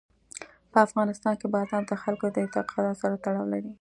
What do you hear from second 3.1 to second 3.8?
تړاو لري.